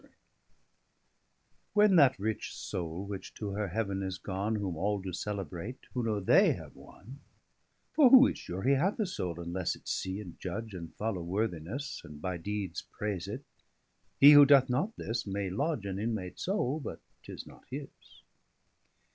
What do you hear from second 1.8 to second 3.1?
that rich Soule